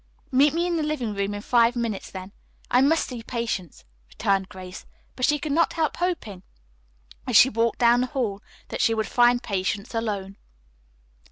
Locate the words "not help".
5.51-5.97